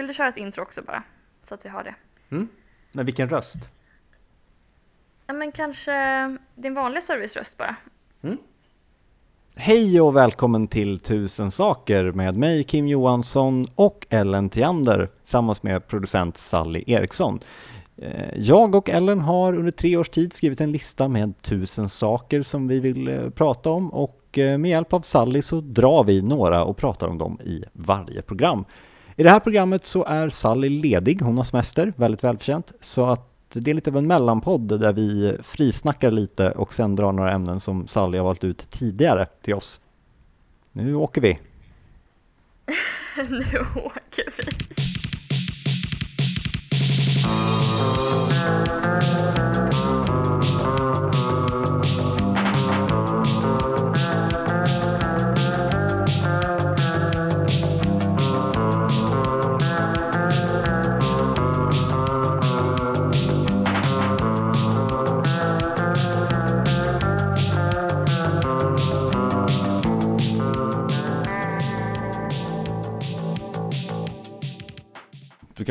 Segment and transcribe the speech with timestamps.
[0.00, 1.02] Vill du köra ett intro också bara?
[1.42, 1.94] Så att vi har det.
[2.30, 2.48] Mm.
[2.92, 3.58] Men vilken röst?
[5.26, 5.92] Ja, men kanske
[6.54, 7.76] din vanliga serviceröst bara.
[9.54, 15.86] Hej och välkommen till Tusen saker med mig Kim Johansson och Ellen Theander tillsammans med
[15.86, 17.40] producent Sally Eriksson.
[17.96, 22.42] Eh, Jag och Ellen har under tre års tid skrivit en lista med tusen saker
[22.42, 26.22] som vi vill eh, prata om och eh, med hjälp av Sally så drar vi
[26.22, 28.64] några och pratar om dem i varje program.
[29.16, 33.26] I det här programmet så är Sally ledig, hon har semester, väldigt välförtjänt, så att
[33.52, 37.60] det är lite av en mellanpodd där vi frisnackar lite och sen drar några ämnen
[37.60, 39.80] som Sally har valt ut tidigare till oss.
[40.72, 41.38] Nu åker vi!
[43.28, 44.44] nu åker vi.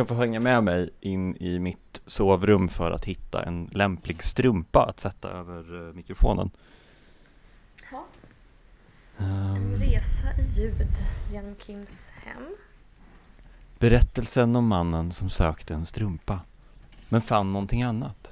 [0.09, 4.23] Du kan få hänga med mig in i mitt sovrum för att hitta en lämplig
[4.23, 6.51] strumpa att sätta över eh, mikrofonen.
[7.91, 8.05] Ja.
[9.17, 10.87] Ehm, En resa i ljud
[11.31, 12.55] genom Kims hem.
[13.79, 16.39] berättelsen om mannen som sökte en strumpa,
[17.09, 18.31] men fann någonting annat.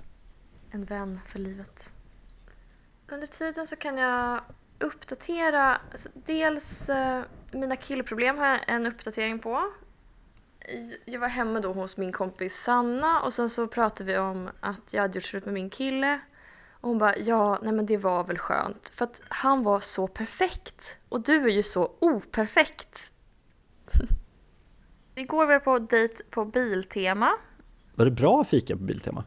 [0.72, 1.94] En vän för livet.
[3.08, 4.42] Under tiden så kan jag
[4.80, 9.64] uppdatera, alltså dels eh, mina killproblem har jag en uppdatering på.
[11.05, 14.93] Jag var hemma då hos min kompis Sanna och sen så pratade vi om att
[14.93, 16.19] jag hade gjort slut med min kille.
[16.71, 18.89] Och hon bara, ja, nej men det var väl skönt.
[18.89, 20.99] För att han var så perfekt.
[21.09, 23.11] Och du är ju så operfekt.
[25.15, 27.31] Igår var jag på dejt på Biltema.
[27.95, 29.23] Var det bra fika på Biltema?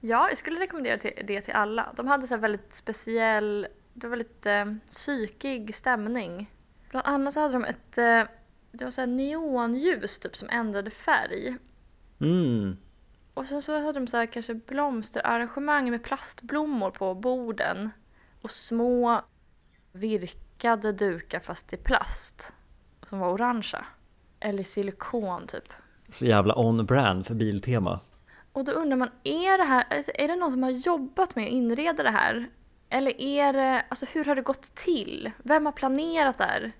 [0.00, 1.92] Ja, jag skulle rekommendera det till alla.
[1.96, 6.50] De hade så väldigt speciell, det var väldigt eh, psykig stämning.
[6.90, 8.22] Bland annat så hade de ett, eh,
[8.78, 11.56] det var så här neonljus typ som ändrade färg.
[12.20, 12.76] Mm.
[13.34, 17.90] Och sen så hade de så här kanske blomsterarrangemang med plastblommor på borden.
[18.42, 19.22] Och små
[19.92, 22.52] virkade dukar fast i plast.
[23.08, 23.86] Som var orangea.
[24.40, 25.72] Eller silikon typ.
[26.08, 28.00] Så jävla on-brand för Biltema.
[28.52, 31.44] Och då undrar man, är det här, alltså, är det någon som har jobbat med
[31.44, 32.50] att inreda det här?
[32.88, 35.30] Eller är det, alltså hur har det gått till?
[35.42, 36.72] Vem har planerat det här?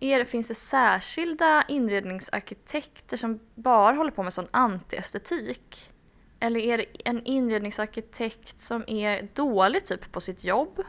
[0.00, 5.92] Är finns det särskilda inredningsarkitekter som bara håller på med sån antiestetik?
[6.40, 10.82] Eller är det en inredningsarkitekt som är dålig typ på sitt jobb?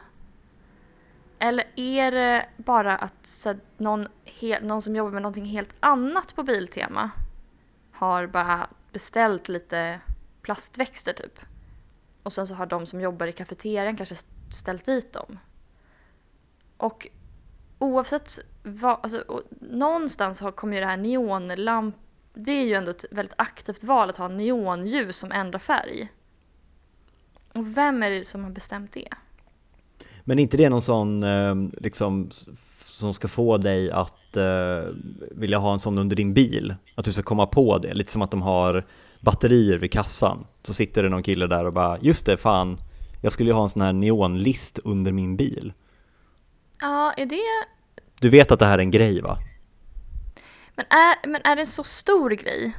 [1.40, 6.36] Eller är det bara att så, någon, he, någon som jobbar med någonting helt annat
[6.36, 7.12] på Biltema
[7.92, 10.00] har bara beställt lite
[10.42, 11.40] plastväxter typ.
[12.24, 14.16] Och sen så har de som jobbar i kafeterian kanske
[14.52, 15.40] ställt dit dem.
[16.78, 17.08] Och
[17.80, 19.24] oavsett vad, alltså,
[19.62, 21.96] någonstans har, kommer ju det här neonlamp...
[22.34, 26.10] Det är ju ändå ett väldigt aktivt val att ha neonljus som ändrar färg.
[27.54, 29.08] Och vem är det som har bestämt det?
[30.24, 32.30] Men är inte det någon sån, ehm, liksom,
[32.86, 34.84] som ska få dig att eh,
[35.32, 36.76] vilja ha en sån under din bil?
[36.96, 38.86] Att du ska komma på det, lite som att de har
[39.20, 40.46] batterier vid kassan.
[40.64, 42.78] Så sitter det någon kille där och bara, just det, fan,
[43.22, 45.74] jag skulle ju ha en sån här neonlist under min bil.
[46.82, 47.42] Ja, är det...
[48.20, 49.38] Du vet att det här är en grej va?
[50.76, 52.76] Men är, men är det en så stor grej?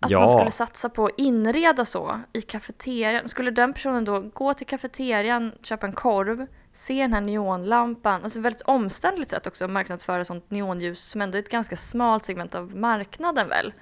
[0.00, 0.18] Att Ja.
[0.20, 3.28] man skulle satsa på att inreda så i kafeterian.
[3.28, 8.40] Skulle den personen då gå till kafeterian, köpa en korv, se den här neonlampan, alltså
[8.40, 12.54] väldigt omständligt sätt också att marknadsföra sånt neonljus som ändå är ett ganska smalt segment
[12.54, 13.72] av marknaden väl?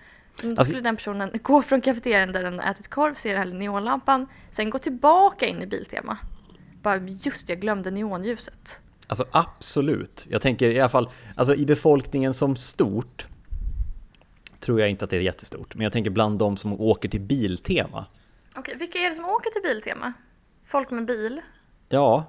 [0.43, 3.38] Men då Alltså- skulle den personen gå från kafeterian där den ätit korv, se den
[3.49, 6.16] här neonlampan, sen gå tillbaka in i Biltema.
[6.83, 8.81] Bara just jag glömde neonljuset.
[9.06, 10.26] Alltså absolut.
[10.31, 13.26] Jag tänker i alla fall, alltså i befolkningen som stort
[14.60, 15.75] tror jag inte att det är jättestort.
[15.75, 18.06] Men jag tänker bland de som åker till Biltema.
[18.56, 20.12] Okej, vilka är det som åker till Biltema?
[20.65, 21.41] Folk med bil?
[21.89, 22.24] Ja,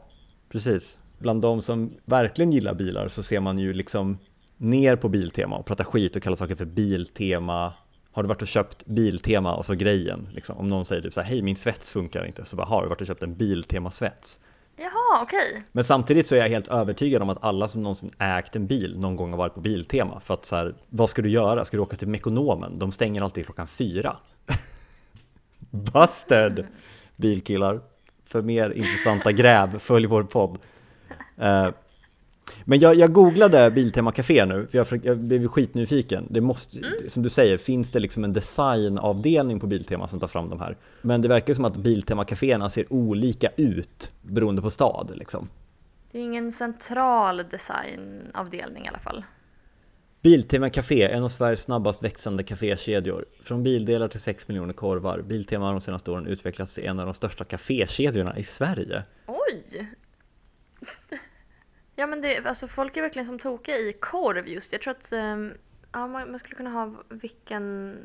[0.50, 1.00] precis.
[1.18, 4.18] Bland de som verkligen gillar bilar så ser man ju liksom
[4.58, 7.74] ner på Biltema och pratar skit och kallar saker för Biltema.
[8.12, 10.30] Har du varit och köpt Biltema och så grejen?
[10.34, 10.58] Liksom.
[10.58, 12.90] Om någon säger typ så här, hej min svets funkar inte, så bara, har du
[12.90, 14.40] varit och köpt en Biltema-svets?
[14.78, 15.64] Jaha, okej.
[15.72, 19.00] Men samtidigt så är jag helt övertygad om att alla som någonsin ägt en bil
[19.00, 20.20] någon gång har varit på Biltema.
[20.20, 21.66] För att så här, vad ska du göra?
[21.66, 22.80] Ska du åka till Mekonomen?
[22.80, 24.18] De stänger alltid klockan fyra.
[25.70, 26.68] Busted!
[27.16, 27.82] Bilkillar.
[28.26, 30.58] För mer intressanta gräv, följ vår podd.
[31.42, 31.70] Uh,
[32.68, 36.28] men jag, jag googlade Biltema Café nu, för jag, jag blev skitnyfiken.
[36.30, 40.50] Det måste, som du säger, finns det liksom en designavdelning på Biltema som tar fram
[40.50, 40.78] de här?
[41.02, 45.50] Men det verkar som att Biltema Caféerna ser olika ut beroende på stad liksom.
[46.12, 49.24] Det är ingen central designavdelning i alla fall.
[50.22, 53.26] Biltema Café, en av Sveriges snabbast växande kafékedjor.
[53.44, 55.22] Från bildelar till 6 miljoner korvar.
[55.22, 59.04] Biltema har de senaste åren utvecklats till en av de största kafékedjorna i Sverige.
[59.28, 59.88] Oj!
[61.96, 64.72] Ja men det, alltså folk är verkligen som tokiga i korv just.
[64.72, 65.54] Jag tror att ehm,
[65.92, 67.98] ja, man, man skulle kunna ha vilken,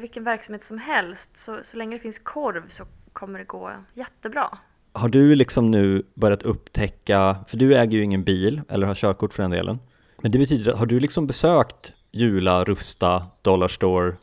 [0.00, 1.36] vilken verksamhet som helst.
[1.36, 4.58] Så, så länge det finns korv så kommer det gå jättebra.
[4.92, 9.34] Har du liksom nu börjat upptäcka, för du äger ju ingen bil, eller har körkort
[9.34, 9.78] för den delen.
[10.22, 14.16] Men det betyder, har du liksom besökt Jula, Rusta, Dollarstore,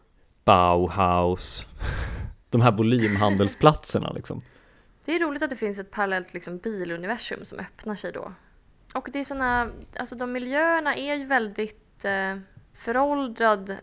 [0.46, 1.66] Bauhaus,
[2.50, 4.42] de här volymhandelsplatserna liksom?
[5.06, 8.32] Det är roligt att det finns ett parallellt liksom, biluniversum som öppnar sig då.
[8.94, 12.38] Och det är såna, alltså de miljöerna är ju väldigt eh,
[12.74, 13.78] föråldrad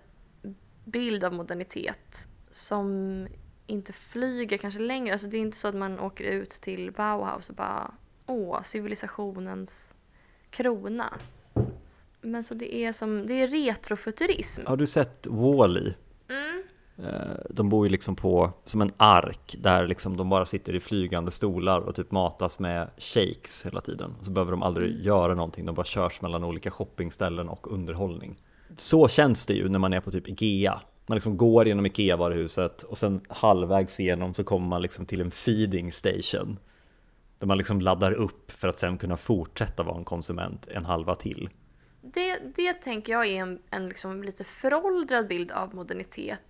[0.84, 3.26] bild av modernitet som
[3.66, 5.12] inte flyger kanske längre.
[5.12, 7.94] Alltså det är inte så att man åker ut till Bauhaus och bara
[8.26, 9.94] åh, civilisationens
[10.50, 11.14] krona.
[12.20, 14.62] Men så det är som, det är retrofuturism.
[14.66, 15.94] Har du sett Wall-E?
[16.99, 17.11] Mm.
[17.11, 20.81] Eh, De bor ju liksom på, som en ark, där liksom de bara sitter i
[20.81, 24.14] flygande stolar och typ matas med shakes hela tiden.
[24.23, 28.37] Så behöver de aldrig göra någonting, de bara körs mellan olika shoppingställen och underhållning.
[28.76, 30.81] Så känns det ju när man är på typ Ikea.
[31.06, 35.31] Man liksom går genom Ikea-varuhuset och sen halvvägs igenom så kommer man liksom till en
[35.31, 36.58] feeding station.
[37.38, 41.14] Där man liksom laddar upp för att sen kunna fortsätta vara en konsument en halva
[41.14, 41.49] till.
[42.02, 46.43] Det, det tänker jag är en, en liksom lite föråldrad bild av modernitet.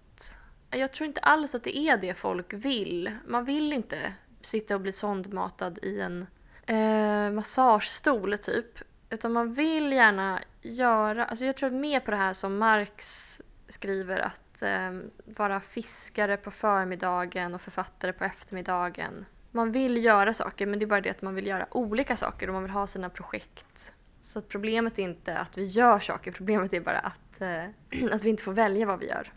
[0.71, 3.11] Jag tror inte alls att det är det folk vill.
[3.27, 6.27] Man vill inte sitta och bli sondmatad i en
[6.67, 8.79] eh, massagestol typ.
[9.11, 14.19] Utan man vill gärna göra, alltså jag tror mer på det här som Marx skriver
[14.19, 14.91] att eh,
[15.25, 19.27] vara fiskare på förmiddagen och författare på eftermiddagen.
[19.51, 22.49] Man vill göra saker men det är bara det att man vill göra olika saker
[22.49, 23.93] och man vill ha sina projekt.
[24.21, 27.65] Så att problemet är inte att vi gör saker, problemet är bara att, eh,
[28.13, 29.33] att vi inte får välja vad vi gör.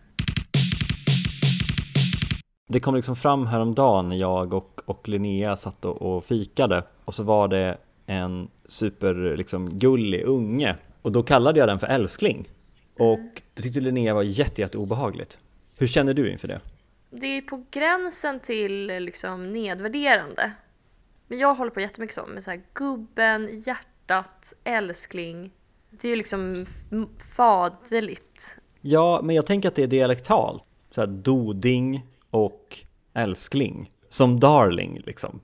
[2.67, 7.13] Det kom liksom fram häromdagen när jag och, och Linnea satt och, och fikade och
[7.13, 12.49] så var det en super liksom, gullig unge och då kallade jag den för älskling
[12.99, 15.37] och det tyckte Linnea var jätte, jätte obehagligt.
[15.75, 16.61] Hur känner du inför det?
[17.09, 20.51] Det är på gränsen till liksom nedvärderande.
[21.27, 25.51] Men jag håller på jättemycket så med så här gubben, hjärtat, älskling.
[25.89, 26.65] Det är ju liksom
[27.35, 28.59] faderligt.
[28.81, 30.63] Ja, men jag tänker att det är dialektalt.
[30.91, 32.05] Så här doding
[32.45, 32.79] och
[33.13, 33.91] älskling.
[34.09, 35.41] Som darling liksom.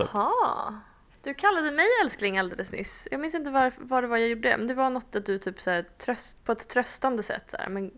[0.00, 0.74] Aha!
[1.22, 3.08] Du kallade mig älskling alldeles nyss.
[3.10, 4.56] Jag minns inte var, vad det var jag gjorde.
[4.58, 7.56] Men det var något att du typ så här, tröst, på ett tröstande sätt så
[7.56, 7.90] här, men,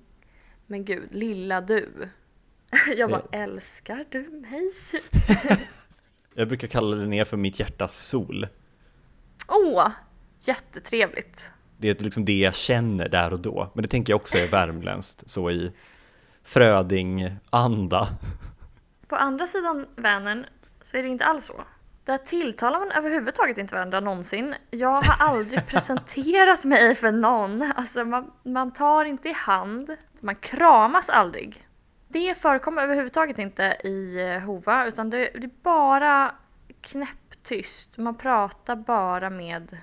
[0.67, 2.09] men gud, lilla du.
[2.97, 4.71] Jag bara, älskar du mig?
[6.35, 8.47] Jag brukar kalla Linnea för mitt hjärtas sol.
[9.49, 9.89] Åh,
[10.41, 11.53] jättetrevligt.
[11.77, 13.71] Det är liksom det jag känner där och då.
[13.75, 15.73] Men det tänker jag också är värmländskt, så i
[16.49, 18.09] Fröding-anda.
[19.09, 20.47] På andra sidan Vänern
[20.83, 21.65] så är det inte alls så.
[22.05, 24.55] Där tilltalar man överhuvudtaget inte varandra någonsin.
[24.71, 27.73] Jag har aldrig presenterat mig för någon.
[27.77, 29.97] Alltså man, man tar inte i hand.
[30.21, 31.67] Man kramas aldrig.
[32.09, 36.35] Det förekommer överhuvudtaget inte i eh, Hova utan det, det är bara
[36.81, 37.99] knäpptyst.
[37.99, 39.77] Man pratar bara med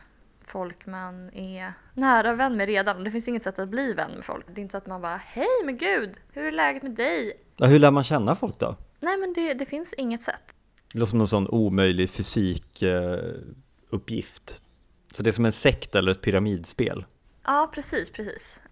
[0.47, 3.03] folk man är nära vän med redan.
[3.03, 4.45] Det finns inget sätt att bli vän med folk.
[4.47, 7.33] Det är inte så att man bara Hej men gud, hur är läget med dig?
[7.57, 8.75] Ja, hur lär man känna folk då?
[8.99, 10.55] Nej men det, det finns inget sätt.
[10.93, 14.63] Det låter som någon sån omöjlig fysikuppgift.
[15.15, 17.05] Så det är som en sekt eller ett pyramidspel.
[17.43, 18.63] Ja, precis, precis.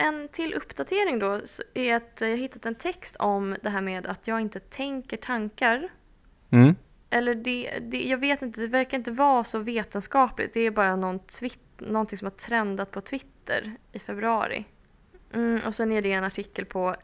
[0.00, 1.40] En till uppdatering då
[1.74, 5.88] är att jag hittat en text om det här med att jag inte tänker tankar.
[6.50, 6.74] Mm.
[7.10, 10.52] Eller det, det, jag vet inte, det verkar inte vara så vetenskapligt.
[10.52, 14.64] Det är bara någon twitt, någonting som har trendat på Twitter i februari.
[15.32, 16.96] Mm, och sen är det en artikel på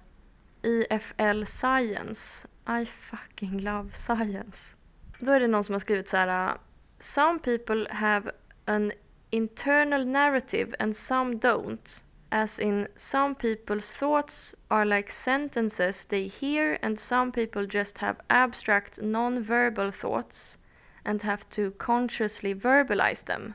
[0.62, 2.48] IFL Science.
[2.82, 4.76] I fucking love science.
[5.18, 6.48] Då är det någon som har skrivit så här.
[6.48, 6.54] Äh,
[6.98, 8.30] some people have
[8.64, 8.92] an
[9.30, 12.04] internal narrative and some don't.
[12.34, 18.16] As in, some people's thoughts are like sentences they hear, and some people just have
[18.26, 20.58] abstract non-verbal thoughts
[21.04, 23.52] and have to consciously verbalize them.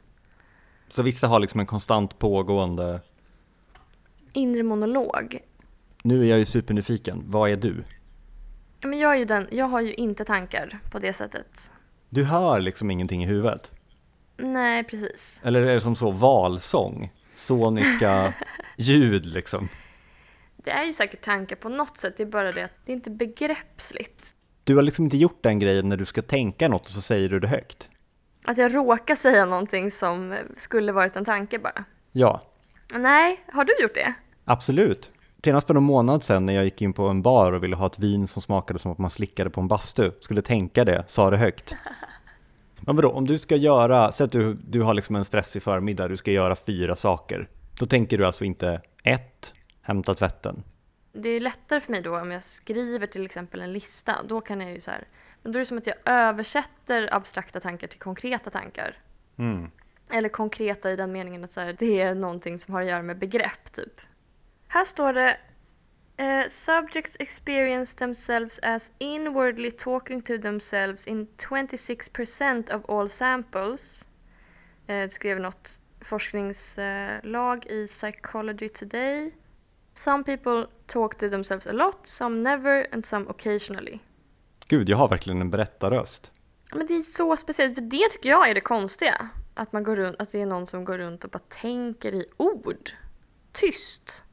[0.89, 3.01] Så vissa har liksom en konstant pågående...
[4.33, 5.39] Inre monolog.
[6.03, 7.83] Nu är jag ju supernyfiken, vad är du?
[8.81, 11.71] Men jag, är ju den, jag har ju inte tankar på det sättet.
[12.09, 13.71] Du hör liksom ingenting i huvudet.
[14.37, 15.41] Nej, precis.
[15.43, 17.11] Eller är det som så valsång?
[17.37, 18.33] Soniska
[18.77, 19.69] ljud liksom?
[20.55, 22.95] Det är ju säkert tankar på något sätt, det är bara det att det är
[22.95, 24.31] inte begreppsligt.
[24.63, 27.29] Du har liksom inte gjort den grejen när du ska tänka något och så säger
[27.29, 27.87] du det högt?
[28.45, 31.83] Att jag råkar säga någonting som skulle varit en tanke bara.
[32.11, 32.43] Ja,
[32.93, 34.13] Nej, har du gjort det?
[34.45, 35.13] absolut.
[35.43, 37.87] Senast för någon månad sedan när jag gick in på en bar och ville ha
[37.87, 41.29] ett vin som smakade som att man slickade på en bastu, skulle tänka det, sa
[41.29, 41.75] det högt.
[42.87, 46.07] Men vadå, om du ska göra, säg att du, du har liksom en stressig förmiddag,
[46.07, 47.47] du ska göra fyra saker.
[47.79, 50.63] Då tänker du alltså inte ett, hämta tvätten.
[51.13, 54.15] Det är lättare för mig då om jag skriver till exempel en lista.
[54.27, 55.07] Då kan jag ju så här,
[55.43, 58.95] men då är det som att jag översätter abstrakta tankar till konkreta tankar.
[59.37, 59.71] Mm.
[60.11, 63.03] Eller konkreta i den meningen att så här, det är någonting som har att göra
[63.03, 64.01] med begrepp typ.
[64.67, 65.37] Här står det
[66.17, 74.09] eh, Subjects experience themselves as inwardly talking to themselves in 26% of all samples.
[74.85, 79.31] Det skrev något forskningslag i Psychology Today.
[79.93, 83.99] Some people talk to themselves a lot, some never and some occasionally.
[84.67, 86.31] Gud, jag har verkligen en berättarröst.
[86.73, 89.29] Men det är så speciellt, för det tycker jag är det konstiga.
[89.53, 92.25] Att, man går runt, att det är någon som går runt och bara tänker i
[92.37, 92.91] ord.
[93.51, 94.23] Tyst.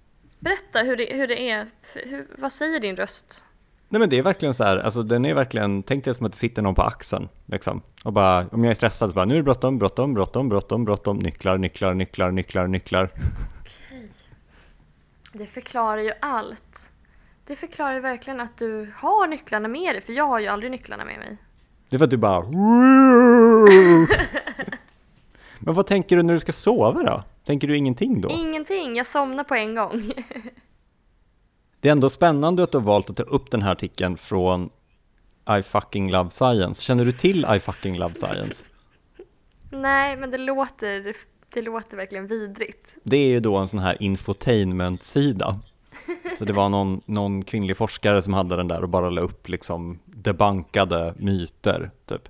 [0.44, 1.66] Berätta hur det, hur det är.
[1.94, 3.44] Hur, vad säger din röst?
[3.88, 6.32] Nej men det är verkligen så här, alltså den är verkligen, tänk dig som att
[6.32, 7.82] det sitter någon på axeln liksom.
[8.04, 10.84] Och bara, om jag är stressad så bara, nu är det bråttom, bråttom, bråttom, bråttom,
[10.84, 13.10] bråttom, nycklar, nycklar, nycklar, nycklar, nycklar.
[13.60, 14.10] Okej.
[15.32, 16.92] Det förklarar ju allt.
[17.46, 20.70] Det förklarar ju verkligen att du har nycklarna med dig, för jag har ju aldrig
[20.70, 21.36] nycklarna med mig.
[21.88, 22.40] Det är för att du bara
[25.64, 27.22] Men vad tänker du när du ska sova då?
[27.44, 28.28] Tänker du ingenting då?
[28.30, 30.02] Ingenting, jag somnar på en gång.
[31.80, 34.70] Det är ändå spännande att du har valt att ta upp den här artikeln från
[35.58, 36.82] I fucking love science.
[36.82, 38.64] Känner du till I fucking love science?
[39.70, 41.14] Nej, men det låter,
[41.54, 42.96] det låter verkligen vidrigt.
[43.02, 45.60] Det är ju då en sån här infotainment-sida.
[46.38, 49.48] Så det var någon, någon kvinnlig forskare som hade den där och bara la upp
[49.48, 52.28] liksom debankade myter, typ.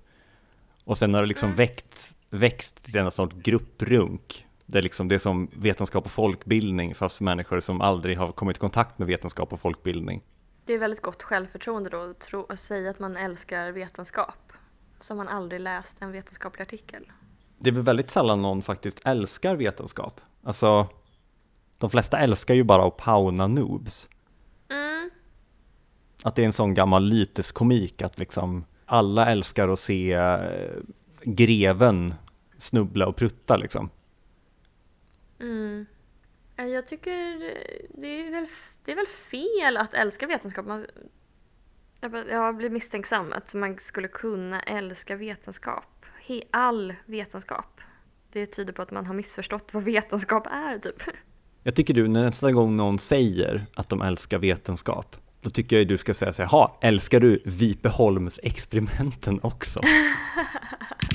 [0.85, 4.47] Och sen har det liksom växt, växt till en sorts grupprunk.
[4.67, 8.33] Det är liksom det är som vetenskap och folkbildning fast för människor som aldrig har
[8.33, 10.23] kommit i kontakt med vetenskap och folkbildning.
[10.65, 14.53] Det är väldigt gott självförtroende då att, tro, att säga att man älskar vetenskap.
[15.01, 17.13] Som man aldrig läst en vetenskaplig artikel.
[17.59, 20.21] Det är väl väldigt sällan någon faktiskt älskar vetenskap.
[20.43, 20.89] Alltså,
[21.79, 24.09] de flesta älskar ju bara att pauna noobs.
[24.71, 25.11] Mm.
[26.23, 30.39] Att det är en sån gammal lyteskomik att liksom alla älskar att se eh,
[31.25, 32.15] greven
[32.65, 33.91] snubbla och prutta liksom.
[35.41, 35.87] Mm.
[36.57, 37.39] Ja, Jag tycker
[38.01, 38.47] det är, väl,
[38.85, 40.67] det är väl fel att älska vetenskap.
[40.67, 40.87] Man,
[42.31, 45.85] jag, blir misstänksam att man skulle kunna älska vetenskap.
[46.51, 47.81] All vetenskap.
[48.33, 51.03] Det tyder på att man har missförstått vad vetenskap är typ.
[51.63, 55.99] Jag tycker du, nästa gång någon säger att de älskar vetenskap, då tycker jag du
[55.99, 59.81] ska säga så här, "Ha, älskar du Vipeholms-experimenten också?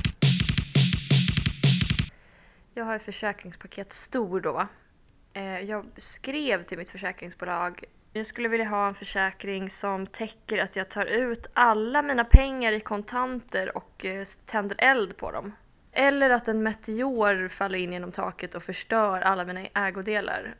[2.80, 4.68] Jag har ett försäkringspaket stor då.
[5.34, 7.84] Eh, jag skrev till mitt försäkringsbolag
[8.14, 12.72] jag skulle vilja ha en försäkring som täcker att jag tar ut alla mina pengar
[12.72, 15.52] i kontanter och eh, tänder eld på dem.
[15.92, 20.56] Eller att en meteor faller in genom taket och förstör alla mina ägodelar.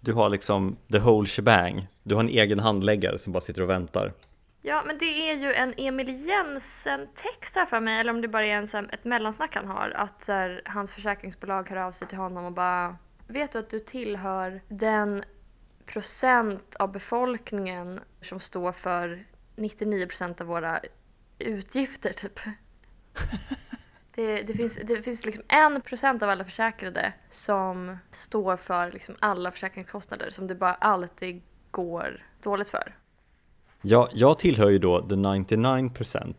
[0.00, 1.86] Du har liksom the whole shebang.
[2.02, 4.12] Du har en egen handläggare som bara sitter och väntar.
[4.62, 8.46] Ja, men det är ju en Emil Jensen-text här för mig, eller om det bara
[8.46, 9.90] är en, så här, ett mellansnack han har.
[9.90, 12.96] Att så här, hans försäkringsbolag hör av sig till honom och bara
[13.30, 15.22] Vet du att du tillhör den
[15.86, 19.24] procent av befolkningen som står för
[19.56, 20.80] 99% av våra
[21.38, 22.40] utgifter, typ.
[24.14, 29.16] Det, det, finns, det finns liksom en procent av alla försäkrade som står för liksom
[29.20, 32.94] alla försäkringskostnader som det bara alltid går dåligt för.
[33.82, 36.34] Jag, jag tillhör ju då the 99%.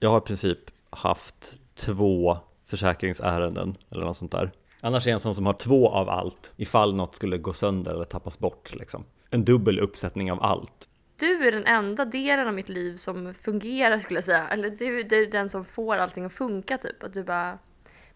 [0.00, 0.58] Jag har i princip
[0.90, 4.52] haft två försäkringsärenden eller något sånt där.
[4.80, 7.94] Annars är jag en sån som har två av allt ifall något skulle gå sönder
[7.94, 9.04] eller tappas bort liksom.
[9.30, 10.88] En dubbel uppsättning av allt.
[11.16, 14.48] Du är den enda delen av mitt liv som fungerar skulle jag säga.
[14.48, 17.02] Eller du, du är den som får allting att funka typ.
[17.02, 17.58] Att du bara,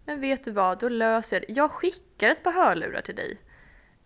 [0.05, 1.53] men vet du vad, då löser jag det.
[1.53, 3.39] Jag skickar ett par hörlurar till dig.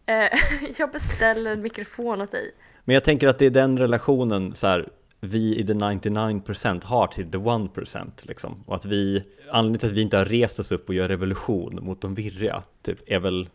[0.07, 0.29] Eh,
[0.79, 2.55] jag beställer en mikrofon åt dig.
[2.87, 4.89] Men jag tänker att det är den relationen så här,
[5.21, 8.65] vi i the 99% har till the 1% liksom.
[8.67, 11.79] Och att vi, anledningen till att vi inte har rest oss upp och gör revolution
[11.83, 13.49] mot de virriga, typ, är väl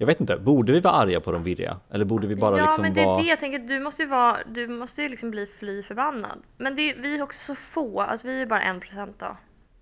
[0.00, 1.80] jag vet inte, borde vi vara arga på de virriga?
[1.90, 3.22] Eller borde vi bara ja, liksom men det är vara...
[3.22, 3.58] det jag tänker.
[3.58, 6.38] Du måste ju, vara, du måste ju liksom bli fly förbannad.
[6.56, 8.00] Men det, vi är också så få.
[8.00, 9.36] Alltså vi är bara en procent då.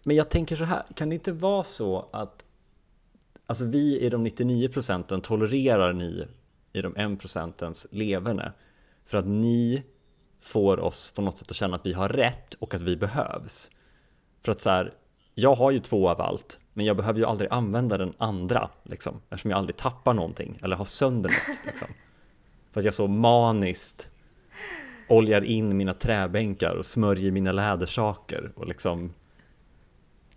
[0.05, 2.45] Men jag tänker så här, kan det inte vara så att
[3.47, 6.27] alltså vi i de 99 procenten tolererar ni
[6.73, 8.53] i de 1 procentens leverne
[9.07, 9.83] för att ni
[10.41, 13.71] får oss på något sätt att känna att vi har rätt och att vi behövs.
[14.45, 14.95] För att så här,
[15.35, 19.21] jag har ju två av allt, men jag behöver ju aldrig använda den andra, liksom,
[19.31, 21.67] eftersom jag aldrig tappar någonting eller har sönder något.
[21.67, 21.89] Liksom.
[22.73, 24.09] För att jag så maniskt
[25.09, 29.15] oljar in mina träbänkar och smörjer mina lädersaker och liksom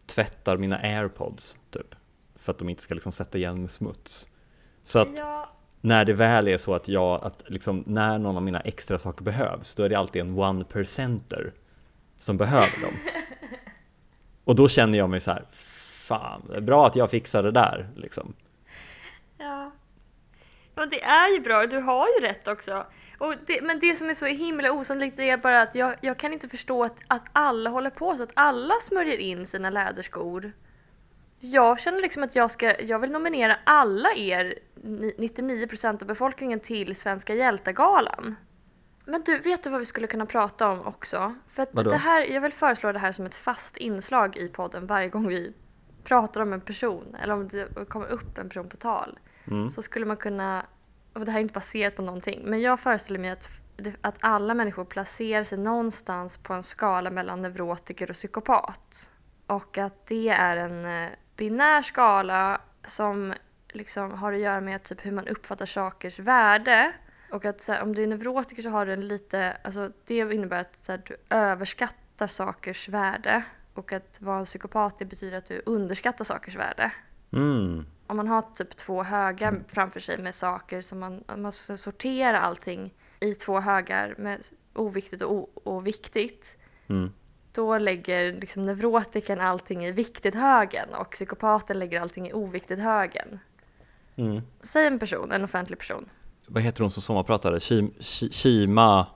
[0.06, 1.96] tvättar mina airpods, typ.
[2.36, 4.28] För att de inte ska liksom sätta igen med smuts.
[4.84, 8.44] Så att Ja, när det väl är så att jag, att liksom när någon av
[8.44, 11.54] mina extra saker behövs, då är det alltid en one percenter
[12.18, 12.94] som behöver dem.
[14.44, 17.52] Och då känner jag mig så här, fan, det är bra att jag fixar det
[17.52, 18.34] där, liksom.
[19.38, 19.72] ja.
[20.76, 22.86] Och det är ju bra, du har ju rätt också.
[23.18, 26.34] Och det, men det som är så himla osannolikt är bara att jag, jag kan
[26.34, 30.52] inte förstå att, att alla håller på så, att alla smörjer in sina läderskor.
[31.40, 36.60] Jag känner liksom att jag ska, jag vill nominera alla er, ni- 99% av befolkningen,
[36.60, 38.36] till Svenska hjältegalan.
[39.06, 41.36] Men du, vet du vad vi skulle kunna prata om också?
[41.48, 45.10] För det här, jag vill föreslå det här som ett fast inslag i podden varje
[45.10, 45.54] gång vi
[46.04, 49.20] pratar om en person, eller om det kommer upp en person på tal.
[49.48, 49.70] Mm.
[49.70, 50.66] Så skulle man kunna,
[51.14, 53.50] och det här är inte baserat på någonting, men jag föreställer mig att,
[54.02, 59.12] att alla människor placerar sig någonstans på en skala mellan neurotiker och psykopat.
[59.48, 63.34] Och att det är en eh, binär skala som
[63.72, 66.94] liksom har att göra med typ hur man uppfattar sakers värde.
[67.32, 70.62] Och att här, om du är neurotiker så har du en lite, alltså det innebär
[70.62, 73.44] att här, du överskattar sakers värde.
[73.74, 76.92] Och att vara en psykopat det betyder att du underskattar sakers värde.
[77.32, 77.86] Mm.
[78.08, 82.42] Om man har typ två högar framför sig med saker som man, man ska sortera
[82.42, 84.40] allting i två högar med
[84.74, 86.58] oviktigt och, och viktigt.
[86.88, 87.12] Mm.
[87.52, 93.40] Då lägger liksom neurotikern allting i viktigt-högen och psykopaten lägger allting i oviktigt-högen.
[94.20, 94.42] Mm.
[94.62, 96.10] Säg en person, en offentlig person.
[96.48, 97.60] Vad heter hon som sommarpratade?
[97.60, 99.08] Kim, Ki- Kima?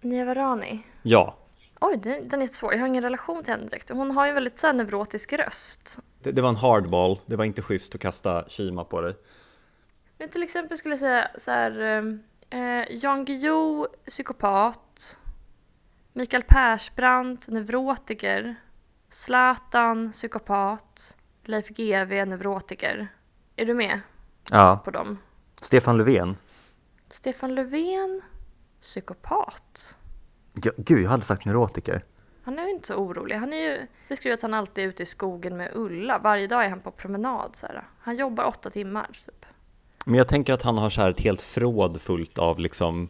[0.00, 0.82] Nia Varani.
[1.02, 1.38] Ja,
[1.80, 2.72] Oj, den är jättesvår.
[2.72, 3.90] Jag har ingen relation till henne direkt.
[3.90, 5.98] Hon har ju en väldigt så neurotisk röst.
[6.22, 7.20] det, det var en hardball.
[7.26, 9.14] Det var inte schysst att kasta Kima på dig.
[10.18, 11.80] Men till exempel skulle jag säga så här,
[12.50, 15.18] eh, Jan Guillou, psykopat.
[16.12, 18.54] Mikael Persbrandt, neurotiker.
[19.08, 21.16] Zlatan, psykopat.
[21.44, 23.08] Leif GW, neurotiker.
[23.58, 24.00] Är du med
[24.50, 24.80] Ja.
[24.84, 25.18] på dem?
[25.62, 26.36] Stefan Löfven?
[27.08, 28.20] Stefan Löfven,
[28.80, 29.96] psykopat.
[30.62, 32.04] Ja, gud, jag hade sagt neurotiker.
[32.42, 33.36] Han är ju inte så orolig.
[33.36, 36.18] Han är ju beskriver att han alltid är ute i skogen med Ulla.
[36.18, 37.50] Varje dag är han på promenad.
[37.56, 37.84] Så här.
[38.00, 39.46] Han jobbar åtta timmar typ.
[40.06, 43.08] Men jag tänker att han har så här ett helt förråd fullt av liksom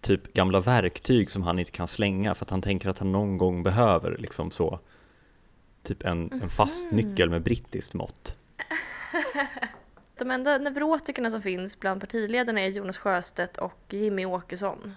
[0.00, 3.38] typ gamla verktyg som han inte kan slänga för att han tänker att han någon
[3.38, 4.80] gång behöver liksom så
[5.82, 8.34] typ en, en fast nyckel med brittiskt mått.
[10.18, 14.94] De enda neurotikerna som finns bland partiledarna är Jonas Sjöstedt och Jimmy Åkesson.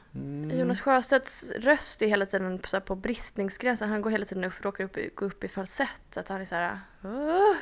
[0.51, 3.89] Jonas Sjöstedts röst är hela tiden på, på bristningsgränsen.
[3.89, 6.17] Han går hela tiden upp, råkar upp, i- gå upp i falsett.
[6.17, 6.79] Att han är så här...
[7.03, 7.55] "Åh."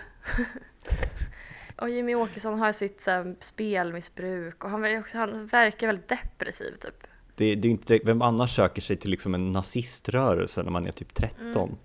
[1.75, 6.07] och Jimmy Åkesson har sitt så här, spelmissbruk och han, verkar också, han verkar väldigt
[6.07, 7.07] depressiv typ.
[7.35, 10.87] Det, det är inte direkt, vem annars söker sig till liksom en naziströrelse när man
[10.87, 11.77] är typ 13?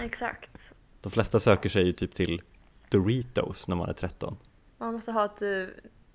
[0.00, 0.72] Exakt.
[1.00, 2.42] De flesta söker sig ju typ till
[2.94, 4.36] Doritos när man är 13.
[4.78, 5.48] Man måste ha ett, eh,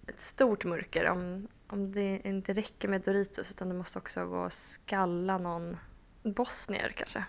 [0.07, 4.43] ett stort mörker om, om det inte räcker med Doritos utan det måste också gå
[4.43, 5.77] att skalla någon
[6.23, 7.23] bosnier kanske.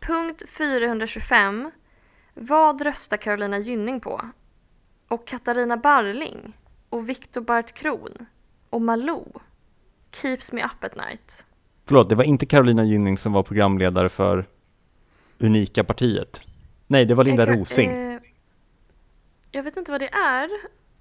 [0.00, 1.70] Punkt 425.
[2.34, 4.30] Vad röstar Carolina Gynning på?
[5.08, 6.58] Och Katarina Barling?
[6.88, 8.26] Och Viktor Bart Kron?
[8.70, 9.40] Och Malou?
[10.12, 11.46] Keeps me up at night.
[11.86, 14.46] Förlåt, det var inte Carolina Gynning som var programledare för
[15.38, 16.49] Unika partiet.
[16.90, 17.90] Nej, det var Linda Eh, Ka- Rosing.
[17.90, 18.20] eh,
[19.50, 20.50] jag vet inte vad det är.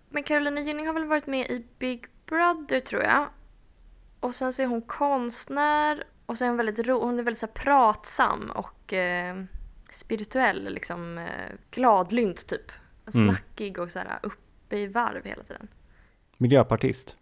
[0.10, 3.28] Men Carolina Gynning har väl varit med i Big Brother tror jag.
[4.20, 7.38] Och sen så är hon konstnär och så är hon väldigt, ro- hon är väldigt
[7.40, 9.44] så pratsam och eh,
[9.90, 12.72] spirituell, liksom eh, gladlynt typ.
[13.16, 13.30] Mm.
[13.30, 15.68] Snackig och så här uppe i varv hela tiden.
[16.38, 17.16] Miljöpartist.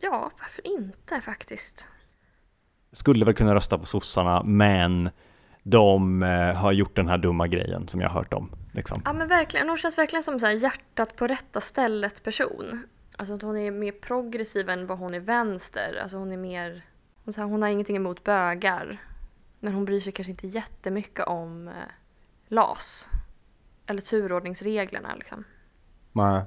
[0.00, 1.88] Ja, varför inte faktiskt?
[2.92, 5.10] Skulle väl kunna rösta på sossarna, men
[5.70, 8.50] de eh, har gjort den här dumma grejen som jag har hört om.
[8.72, 9.02] Liksom.
[9.04, 12.82] Ja men verkligen, hon känns verkligen som så här hjärtat på rätta stället person.
[13.18, 15.98] Alltså att hon är mer progressiv än vad hon är vänster.
[16.02, 16.82] Alltså hon är mer,
[17.24, 18.98] hon, här, hon har ingenting emot bögar.
[19.60, 21.74] Men hon bryr sig kanske inte jättemycket om eh,
[22.48, 23.08] LAS.
[23.86, 25.44] Eller turordningsreglerna liksom.
[26.12, 26.42] Nej.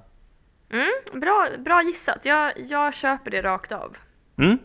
[0.70, 3.98] Mm, bra, bra gissat, jag, jag köper det rakt av.
[4.38, 4.58] Mm.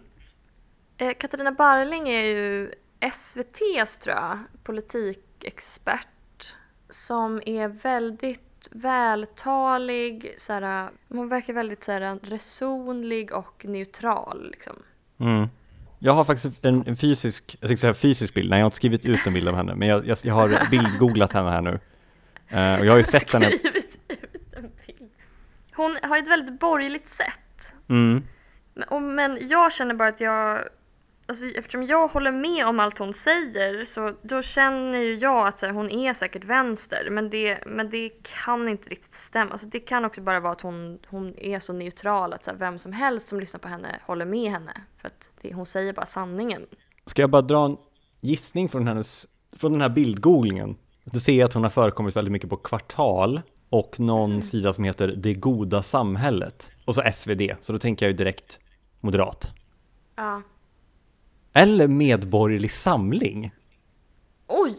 [0.99, 6.09] Eh, Katarina Barling är ju SVTs, tror jag, politikexpert
[6.89, 14.51] som är väldigt vältalig, såhär, hon verkar väldigt såhär, resonlig och neutral.
[14.51, 14.77] Liksom.
[15.21, 15.49] Mm.
[15.99, 18.77] Jag har faktiskt en, en fysisk, jag tänkte säga fysisk bild, nej jag har inte
[18.77, 21.71] skrivit ut en bild av henne, men jag, jag, jag har bildgooglat henne här nu.
[22.53, 23.53] Uh, och jag har ju sett henne...
[25.73, 27.75] Hon har ett väldigt borgerligt sätt.
[27.89, 28.23] Mm.
[28.75, 30.69] Men, och, men jag känner bara att jag
[31.31, 35.63] Alltså, eftersom jag håller med om allt hon säger så då känner ju jag att
[35.63, 38.11] här, hon är säkert vänster men det, men det
[38.45, 39.53] kan inte riktigt stämma.
[39.53, 42.59] Alltså, det kan också bara vara att hon, hon är så neutral att så här,
[42.59, 44.73] vem som helst som lyssnar på henne håller med henne.
[44.99, 46.67] För att det, hon säger bara sanningen.
[47.07, 47.77] Ska jag bara dra en
[48.21, 50.77] gissning från, hennes, från den här bildgooglingen?
[51.05, 54.43] Du ser att hon har förekommit väldigt mycket på Kvartal och någon mm.
[54.43, 58.59] sida som heter Det goda samhället och så SvD, så då tänker jag ju direkt
[59.01, 59.51] moderat.
[60.17, 60.43] Ja.
[61.59, 63.55] Eller Medborgerlig Samling.
[64.47, 64.79] Oj!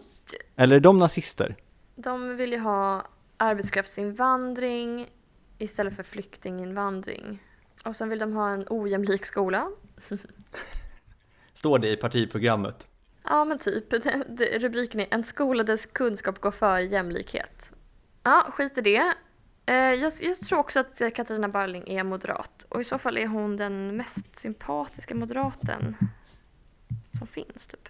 [0.55, 1.55] Eller är de nazister?
[1.95, 5.07] De vill ju ha arbetskraftsinvandring
[5.57, 7.43] istället för flyktinginvandring.
[7.85, 9.67] Och sen vill de ha en ojämlik skola.
[11.53, 12.87] Står det i partiprogrammet?
[13.23, 13.93] Ja, men typ.
[14.61, 17.71] Rubriken är En skola där kunskap går före jämlikhet.
[18.23, 19.13] Ja, skit i det.
[19.65, 23.27] Eh, jag, jag, tror också att Katarina Barling är moderat och i så fall är
[23.27, 25.95] hon den mest sympatiska moderaten
[27.19, 27.89] som finns typ.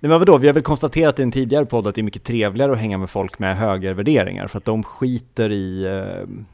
[0.00, 2.24] Nej men vadå, vi har väl konstaterat i en tidigare podd att det är mycket
[2.24, 6.46] trevligare att hänga med folk med högervärderingar för att de skiter i, eh,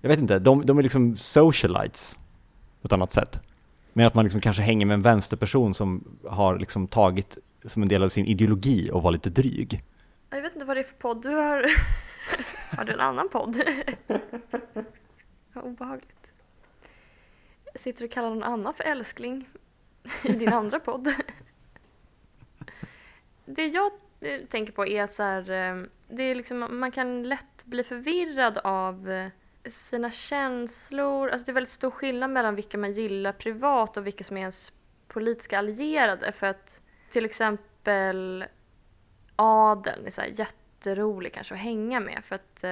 [0.00, 2.18] jag vet inte, de, de är liksom socialites
[2.80, 3.40] på ett annat sätt.
[3.92, 7.88] Men att man liksom kanske hänger med en vänsterperson som har liksom tagit som en
[7.88, 9.82] del av sin ideologi och var lite dryg.
[10.30, 11.66] Jag vet inte vad det är för podd du har.
[12.76, 13.62] har du en annan podd?
[15.52, 16.32] vad obehagligt.
[17.74, 19.48] Sitter du och kallar någon annan för älskling
[20.24, 21.08] i din andra podd?
[23.44, 27.64] det jag eh, tänker på är så här, eh, det är liksom, man kan lätt
[27.64, 29.28] bli förvirrad av eh,
[29.64, 31.28] sina känslor.
[31.28, 34.40] Alltså det är väldigt stor skillnad mellan vilka man gillar privat och vilka som är
[34.40, 34.72] ens
[35.08, 36.32] politiska allierade.
[36.32, 36.80] För att
[37.10, 38.44] till exempel
[39.36, 42.20] adeln är så här jätterolig kanske att hänga med.
[42.22, 42.64] För att,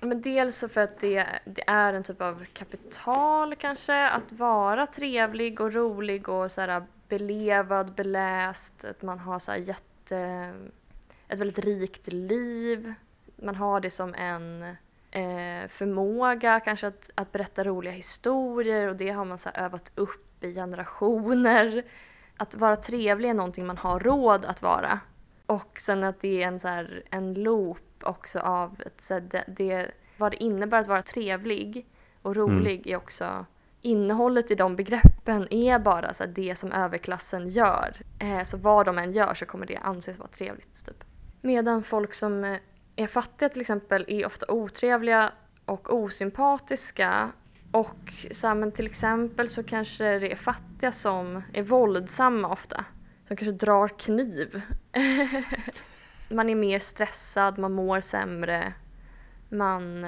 [0.00, 5.60] men dels för att det, det är en typ av kapital kanske, att vara trevlig
[5.60, 10.50] och rolig och så här belevad, beläst, att man har så jätte Eh,
[11.28, 12.94] ett väldigt rikt liv.
[13.36, 14.62] Man har det som en
[15.10, 20.44] eh, förmåga kanske att, att berätta roliga historier och det har man så övat upp
[20.44, 21.84] i generationer.
[22.36, 25.00] Att vara trevlig är någonting man har råd att vara.
[25.46, 29.44] Och sen att det är en, så här, en loop också av ett, så det,
[29.46, 31.86] det, vad det innebär att vara trevlig
[32.22, 32.94] och rolig mm.
[32.94, 33.46] är också
[33.82, 37.96] innehållet i de begreppen är bara så det som överklassen gör.
[38.18, 40.84] Eh, så vad de än gör så kommer det anses vara trevligt.
[40.86, 41.04] Typ.
[41.40, 42.58] Medan folk som eh,
[42.96, 45.32] är fattiga till exempel är ofta otrevliga
[45.64, 47.32] och osympatiska.
[47.72, 52.84] Och så här, men till exempel så kanske det är fattiga som är våldsamma ofta.
[53.28, 54.62] Som kanske drar kniv.
[56.30, 58.72] man är mer stressad, man mår sämre
[59.50, 60.04] man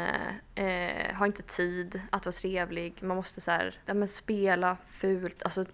[0.55, 2.95] eh, har inte tid att vara trevlig.
[3.03, 5.65] Man måste så här, ja, men spela fult, alltså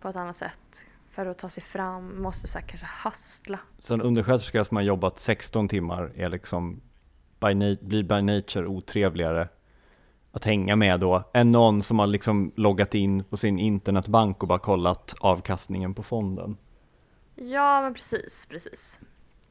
[0.00, 2.06] på ett annat sätt för att ta sig fram.
[2.06, 3.58] Man måste så här, kanske hastla.
[3.78, 6.80] Så en undersköterska som har jobbat 16 timmar är liksom
[7.40, 9.48] by blir by nature otrevligare
[10.32, 14.48] att hänga med då än någon som har liksom loggat in på sin internetbank och
[14.48, 16.56] bara kollat avkastningen på fonden.
[17.34, 19.00] Ja, men precis, precis.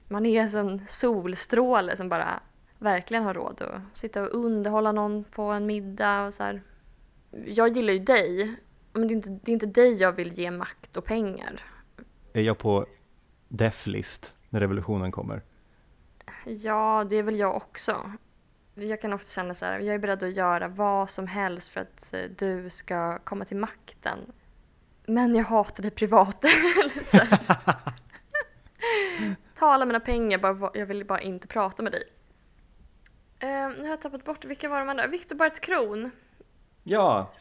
[0.07, 2.39] Man är en solstråle som bara
[2.79, 6.61] verkligen har råd att sitta och underhålla någon på en middag och så här.
[7.45, 8.55] Jag gillar ju dig,
[8.93, 11.61] men det är, inte, det är inte dig jag vill ge makt och pengar.
[12.33, 12.85] Är jag på
[13.47, 15.41] deflist när revolutionen kommer?
[16.45, 18.11] Ja, det är väl jag också.
[18.73, 21.81] Jag kan ofta känna så här, jag är beredd att göra vad som helst för
[21.81, 24.19] att eh, du ska komma till makten.
[25.05, 26.45] Men jag hatar dig privat.
[29.55, 32.03] Ta alla mina pengar, bara, jag vill bara inte prata med dig.
[33.43, 35.07] Uh, nu har jag tappat bort, vilka var de andra?
[35.07, 36.11] Viktor Bart Kron.
[36.83, 37.33] Ja.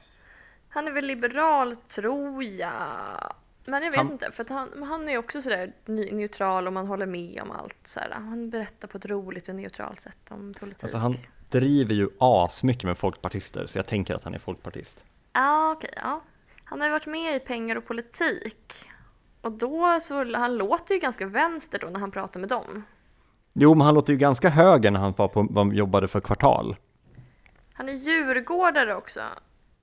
[0.68, 3.35] Han är väl liberal, tror jag.
[3.64, 4.12] Men jag vet han...
[4.12, 7.78] inte, för han, han är också sådär neutral och man håller med om allt.
[7.83, 8.11] Sådär.
[8.14, 10.85] Han berättar på ett roligt och neutralt sätt om politik.
[10.85, 11.16] Alltså han
[11.48, 15.04] driver ju asmycket med folkpartister, så jag tänker att han är folkpartist.
[15.33, 15.90] Ja, okej.
[15.90, 16.22] Okay, ja.
[16.64, 18.74] Han har ju varit med i Pengar och politik.
[19.40, 22.85] Och då så, han låter ju ganska vänster då när han pratar med dem.
[23.54, 26.76] Jo, men han låter ju ganska höger när han var på, var, jobbade för Kvartal.
[27.72, 29.20] Han är djurgårdare också.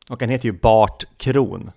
[0.09, 1.71] Och han heter ju Bart Kron.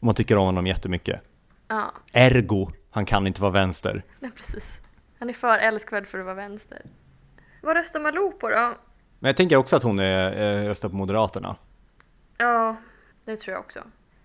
[0.00, 1.20] Om man tycker om honom jättemycket.
[1.68, 4.04] Ja, Ergo, han kan inte vara vänster.
[4.20, 4.80] nej, precis.
[5.18, 6.82] Han är för älskvärd för att vara vänster.
[7.62, 8.74] Vad röstar Malou på då?
[9.18, 10.32] Men jag tänker också att hon är,
[10.62, 11.56] eh, röstar på Moderaterna.
[12.38, 12.76] Ja,
[13.24, 13.80] det tror jag också.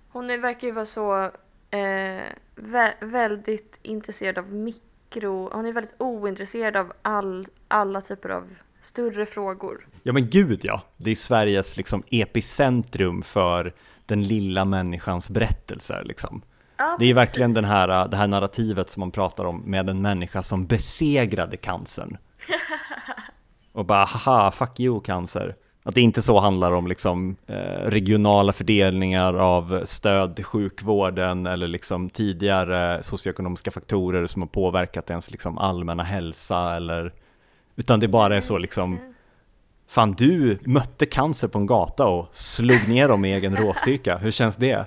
[0.09, 1.21] Hon är, verkar ju vara så
[1.71, 2.21] eh,
[2.55, 4.53] vä- väldigt intresserad av
[5.15, 5.49] mikro...
[5.53, 8.43] Hon är väldigt ointresserad av all, alla typer av
[8.81, 9.87] större frågor.
[10.03, 13.73] Ja men gud ja, det är Sveriges liksom epicentrum för
[14.05, 16.41] den lilla människans berättelser liksom.
[16.77, 20.01] Ja, Det är verkligen den här, det här narrativet som man pratar om med en
[20.01, 22.17] människa som besegrade cancern.
[23.71, 25.55] Och bara haha, fuck you cancer.
[25.87, 31.67] Att det inte så handlar om liksom eh, regionala fördelningar av stöd till sjukvården eller
[31.67, 37.13] liksom tidigare socioekonomiska faktorer som har påverkat ens liksom allmänna hälsa eller
[37.75, 38.99] utan det bara är så liksom
[39.87, 44.31] Fan du mötte cancer på en gata och slog ner dem med egen råstyrka, hur
[44.31, 44.85] känns det?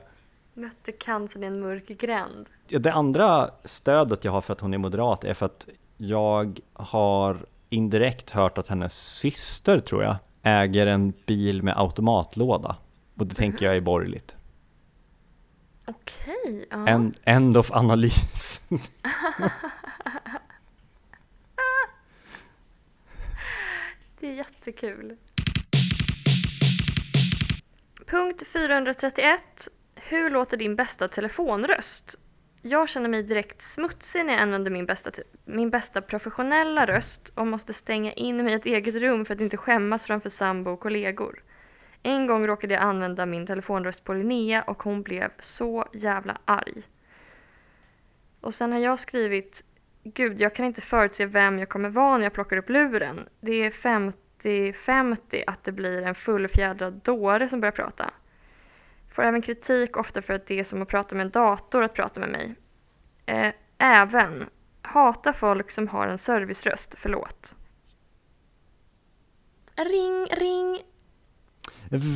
[0.54, 2.46] Mötte cancern i en mörk gränd.
[2.68, 7.36] Det andra stödet jag har för att hon är moderat är för att jag har
[7.70, 12.76] indirekt hört att hennes syster, tror jag, äger en bil med automatlåda.
[13.16, 14.36] Och det tänker jag är borgerligt.
[15.86, 16.88] Okej, ja.
[16.88, 18.60] En, end of analys.
[24.20, 25.16] Det är jättekul.
[28.06, 29.68] Punkt 431.
[29.94, 32.18] Hur låter din bästa telefonröst?
[32.62, 35.10] Jag känner mig direkt smutsig när jag använder min bästa,
[35.44, 39.40] min bästa professionella röst och måste stänga in mig i ett eget rum för att
[39.40, 41.42] inte skämmas framför sambo och kollegor.
[42.02, 46.82] En gång råkade jag använda min telefonröst på Linnea och hon blev så jävla arg.
[48.40, 49.64] Och sen har jag skrivit
[50.04, 53.28] Gud, jag kan inte förutse vem jag kommer vara när jag plockar upp luren.
[53.40, 58.10] Det är 50-50 att det blir en fullfjädrad dåre som börjar prata.
[59.10, 61.94] Får även kritik ofta för att det är som att prata med en dator att
[61.94, 62.54] prata med mig.
[63.26, 64.46] Eh, även
[64.82, 67.56] hata folk som har en serviceröst, förlåt.
[69.76, 70.80] Ring, ring.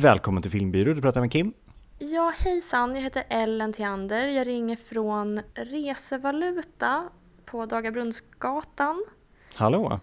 [0.01, 1.53] Välkommen till Filmbyrå, du pratar med Kim.
[1.99, 4.27] Ja, hejsan, jag heter Ellen Theander.
[4.27, 7.09] Jag ringer från Resevaluta
[7.45, 9.05] på Dagabrunnsgatan.
[9.55, 9.99] Hallå?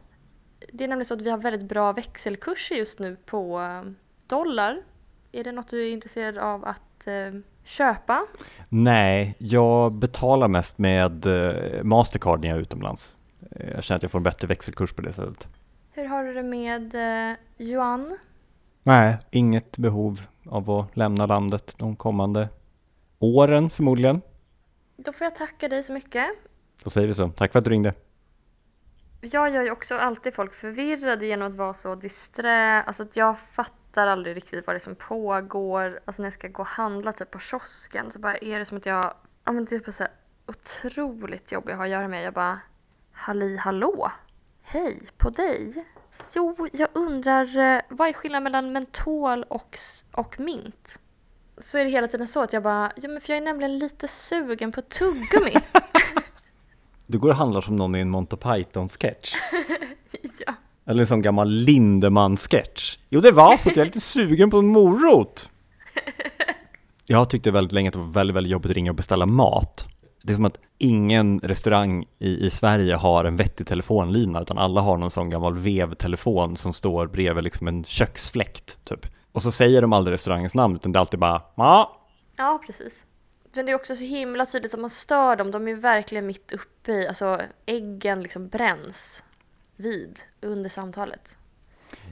[0.73, 3.83] Det är nämligen så att vi har väldigt bra växelkurser just nu på eh,
[4.27, 4.83] dollar.
[5.33, 8.27] Är det något du är intresserad av att eh, köpa?
[8.69, 13.15] Nej, jag betalar mest med eh, Mastercard när jag är utomlands.
[13.51, 15.49] Eh, Jag känner att jag får en bättre växelkurs på det sättet.
[15.93, 16.95] Hur har du det med
[17.31, 18.19] eh, yuan?
[18.83, 22.49] Nej, inget behov av att lämna landet de kommande
[23.19, 24.21] åren förmodligen.
[24.97, 26.27] Då får jag tacka dig så mycket.
[26.85, 27.29] Då säger vi så.
[27.29, 27.95] Tack för att du ringde.
[29.21, 32.83] Jag gör ju också alltid folk förvirrade genom att vara så disträ.
[32.83, 36.01] Alltså att jag fattar aldrig riktigt vad det är som pågår.
[36.05, 38.77] Alltså när jag ska gå och handla typ på kiosken så bara är det som
[38.77, 39.15] att jag...
[39.45, 40.13] Ja men det är på så här
[40.47, 42.25] otroligt jobb jag har att göra med.
[42.25, 42.61] Jag bara...
[43.13, 44.13] Halli hallå!
[44.63, 45.87] Hej på dig!
[46.35, 49.79] Jo, jag undrar eh, vad är skillnaden mellan mentol och,
[50.13, 51.01] och mint?
[51.59, 53.79] Så är det hela tiden så att jag bara, ja men för jag är nämligen
[53.79, 55.55] lite sugen på tuggummi.
[57.07, 59.35] Du går och handlar som någon i en Monty Python-sketch.
[60.47, 60.55] ja.
[60.87, 62.99] Eller en sån gammal Lindemann-sketch.
[63.11, 65.49] Jo, det var så att jag är lite sugen på en morot.
[67.07, 69.87] Jag tyckte väldigt länge att det var väldigt, väldigt jobbigt att ringa och beställa mat.
[70.23, 74.81] Det är som att ingen restaurang i, i Sverige har en vettig telefonlina, utan alla
[74.81, 79.07] har någon sån gammal vevtelefon som står bredvid liksom en köksfläkt, typ.
[79.33, 82.01] Och så säger de aldrig restaurangens namn, utan det är alltid bara ja.
[82.37, 83.07] Ja, precis.
[83.55, 85.51] Men det är också så himla tydligt att man stör dem.
[85.51, 89.25] De är verkligen mitt uppe i, alltså äggen liksom bränns
[89.83, 91.39] vid under samtalet.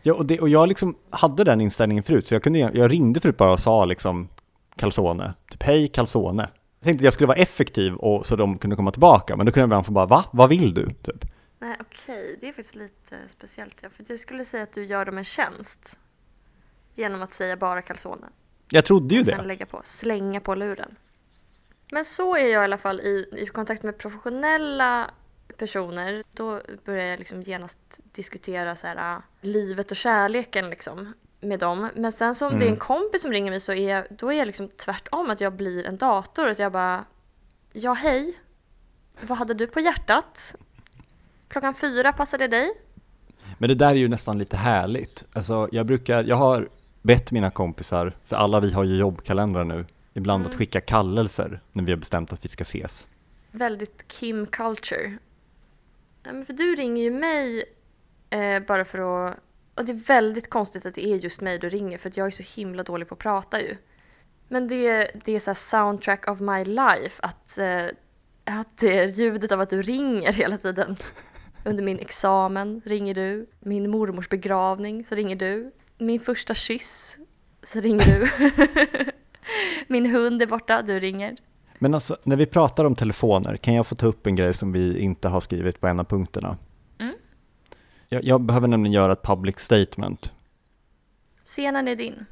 [0.03, 3.21] Ja, och, det, och jag liksom hade den inställningen förut, så jag, kunde, jag ringde
[3.21, 4.29] förut bara och sa liksom
[4.77, 6.43] calzone, typ hej calzone.
[6.79, 9.53] Jag tänkte att jag skulle vara effektiv och så de kunde komma tillbaka, men då
[9.53, 10.25] kunde jag ibland få bara va?
[10.33, 10.91] Vad vill du?
[11.03, 11.25] Typ.
[11.59, 12.37] Nej, okej.
[12.41, 13.81] Det är faktiskt lite speciellt.
[13.83, 13.91] Ja.
[13.91, 16.01] För jag skulle säga att du gör dem en tjänst.
[16.95, 18.27] Genom att säga bara calzone.
[18.71, 19.45] Jag trodde ju Och sen det.
[19.45, 20.95] lägga på, slänga på luren.
[21.93, 25.11] Men så är jag i alla fall i, i kontakt med professionella
[25.61, 26.23] personer.
[26.33, 31.89] Då börjar jag liksom genast diskutera så här, äh, livet och kärleken liksom, med dem.
[31.95, 34.33] Men sen så om det är en kompis som ringer mig så är jag, då
[34.33, 36.49] är jag liksom tvärtom, att jag blir en dator.
[36.49, 37.05] Att jag bara,
[37.73, 38.39] ja hej,
[39.21, 40.57] vad hade du på hjärtat?
[41.49, 42.71] Klockan fyra, passade det dig?
[43.59, 45.25] Men det där är ju nästan lite härligt.
[45.33, 46.69] Alltså, jag brukar, jag har
[47.03, 51.85] bett mina kompisar, för alla vi har ju jobbkalendrar nu, ibland att skicka kallelser när
[51.85, 53.09] vi har bestämt att vi ska ses.
[53.51, 55.19] väldigt Kim culture.
[56.33, 57.65] Men för du ringer ju mig
[58.31, 59.37] eh, bara för att...
[59.75, 62.27] Och det är väldigt konstigt att det är just mig du ringer för att jag
[62.27, 63.77] är så himla dålig på att prata ju.
[64.49, 67.87] Men det, det är så här soundtrack of my life att eh,
[68.45, 70.97] att det är ljudet av att du ringer hela tiden.
[71.65, 73.47] Under min examen ringer du.
[73.61, 75.73] Min mormors begravning så ringer du.
[75.99, 77.19] Min första kyss
[77.63, 78.31] så ringer du.
[79.87, 81.37] Min hund är borta, du ringer.
[81.83, 84.73] Men alltså, när vi pratar om telefoner, kan jag få ta upp en grej som
[84.73, 86.57] vi inte har skrivit på en av punkterna?
[86.99, 87.15] Mm.
[88.09, 90.33] Jag, jag behöver nämligen göra ett public statement.
[91.45, 92.27] Scenen är din.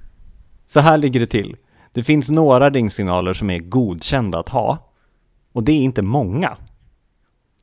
[0.67, 1.57] Så här ligger det till.
[1.93, 4.93] Det finns några ringsignaler som är godkända att ha.
[5.53, 6.57] Och det är inte många.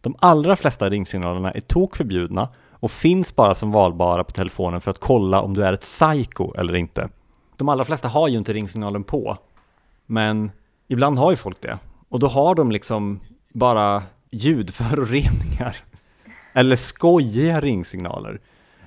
[0.02, 5.00] De allra flesta ringsignalerna är tokförbjudna och finns bara som valbara på telefonen för att
[5.00, 7.10] kolla om du är ett psycho eller inte.
[7.56, 9.38] De allra flesta har ju inte ringsignalen på.
[10.06, 10.52] Men
[10.88, 11.78] ibland har ju folk det.
[12.10, 13.20] Och då har de liksom
[13.54, 15.78] bara ljudföroreningar.
[16.54, 18.42] Eller skojiga ringsignaler.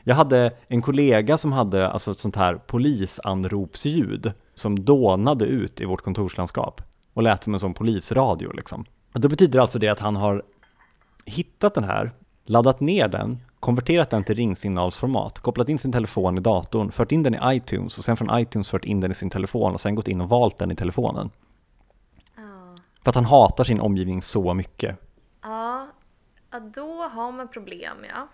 [0.04, 5.84] Jag hade en kollega som hade alltså ett sånt här polisanropsljud som dånade ut i
[5.84, 6.82] vårt kontorslandskap
[7.14, 8.84] och lät som en sån polisradio liksom.
[9.14, 10.42] Och då betyder alltså det att han har
[11.26, 12.12] hittat den här,
[12.46, 17.22] laddat ner den, konverterat den till ringsignalsformat, kopplat in sin telefon i datorn, fört in
[17.22, 19.94] den i iTunes och sen från iTunes fört in den i sin telefon och sen
[19.94, 21.30] gått in och valt den i telefonen.
[23.09, 24.99] För att han hatar sin omgivning så mycket.
[25.42, 25.88] Ja,
[26.51, 28.29] ja, då har man problem ja.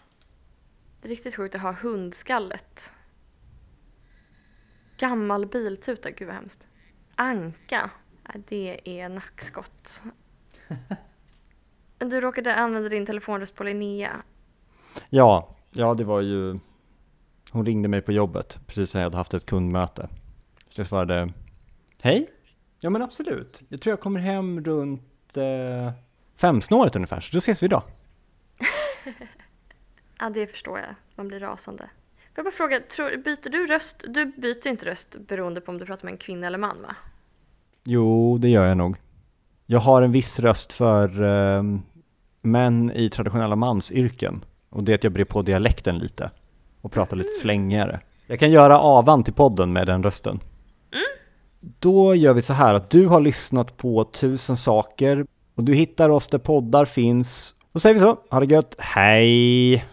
[1.01, 2.93] Det är riktigt sjukt att ha hundskallet.
[4.99, 6.69] Gammal biltuta, gud vad hemskt.
[7.15, 7.91] Anka,
[8.49, 10.03] det är nackskott.
[11.99, 14.23] Du råkade använda din telefonröst på Linnea.
[15.11, 16.59] Ja, ja det var ju,
[17.51, 20.09] hon ringde mig på jobbet precis när jag hade haft ett kundmöte.
[20.69, 21.33] Så jag svarade,
[22.03, 22.29] hej?
[22.85, 25.92] Ja men absolut, jag tror jag kommer hem runt eh,
[26.37, 27.83] femsnåret ungefär, så då ses vi då.
[30.18, 30.88] Ja, det förstår jag.
[31.14, 31.85] Man blir rasande.
[31.85, 34.05] Får jag bara fråga, tror, byter du röst?
[34.09, 36.97] Du byter inte röst beroende på om du pratar med en kvinna eller man va?
[37.85, 38.97] Jo, det gör jag nog.
[39.66, 41.62] Jag har en viss röst för eh,
[42.42, 44.44] män i traditionella mansyrken.
[44.70, 46.31] Och det är att jag brer på dialekten lite
[46.81, 48.01] och pratar lite slängigare.
[48.27, 50.40] Jag kan göra avan till podden med den rösten.
[51.79, 56.11] Då gör vi så här att du har lyssnat på tusen saker och du hittar
[56.11, 57.55] oss där poddar finns.
[57.72, 59.85] Då säger vi så, ha det gött, hej!